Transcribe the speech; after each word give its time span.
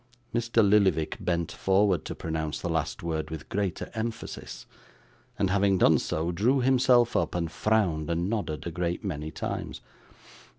Mr. 0.33 0.67
Lillyvick 0.67 1.17
bent 1.23 1.51
forward 1.51 2.05
to 2.05 2.15
pronounce 2.15 2.59
the 2.59 2.69
last 2.69 3.03
word 3.03 3.29
with 3.29 3.49
greater 3.49 3.91
emphasis; 3.93 4.65
and 5.37 5.51
having 5.51 5.77
done 5.77 5.99
so, 5.99 6.31
drew 6.31 6.59
himself 6.59 7.15
up, 7.15 7.35
and 7.35 7.51
frowned 7.51 8.09
and 8.09 8.27
nodded 8.27 8.65
a 8.65 8.71
great 8.71 9.03
many 9.03 9.29
times. 9.29 9.79